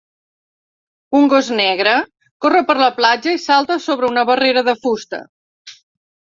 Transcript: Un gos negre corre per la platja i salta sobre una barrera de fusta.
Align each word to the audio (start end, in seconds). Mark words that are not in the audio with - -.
Un 1.19 1.29
gos 1.33 1.49
negre 1.59 1.93
corre 2.47 2.63
per 2.71 2.77
la 2.81 2.89
platja 2.97 3.37
i 3.39 3.45
salta 3.47 3.81
sobre 3.87 4.11
una 4.17 4.27
barrera 4.33 4.67
de 4.73 4.79
fusta. 4.85 5.25